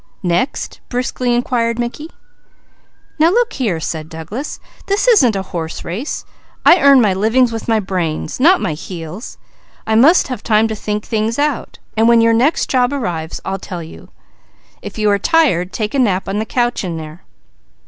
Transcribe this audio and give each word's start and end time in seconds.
"Next?" 0.23 0.79
briskly 0.89 1.31
inquired 1.31 1.77
Mickey. 1.77 2.09
"Now 3.19 3.29
look 3.29 3.53
here," 3.53 3.79
said 3.79 4.09
Douglas. 4.09 4.59
"This 4.87 5.07
isn't 5.07 5.35
a 5.35 5.43
horse 5.43 5.85
race. 5.85 6.25
I 6.65 6.81
earn 6.81 7.01
my 7.01 7.13
living 7.13 7.45
with 7.51 7.67
my 7.67 7.79
brains, 7.79 8.39
not 8.39 8.59
my 8.59 8.73
heels. 8.73 9.37
I 9.85 9.93
must 9.93 10.27
have 10.29 10.41
time 10.41 10.67
to 10.69 10.75
think 10.75 11.05
things 11.05 11.37
out; 11.37 11.77
when 11.95 12.19
your 12.19 12.33
next 12.33 12.67
job 12.67 12.91
arrives 12.91 13.41
I'll 13.45 13.59
tell 13.59 13.83
you. 13.83 14.09
If 14.81 14.97
you 14.97 15.07
are 15.11 15.19
tired, 15.19 15.71
take 15.71 15.93
a 15.93 15.99
nap 15.99 16.27
on 16.27 16.39
that 16.39 16.49
couch 16.49 16.83
in 16.83 16.97
there." 16.97 17.23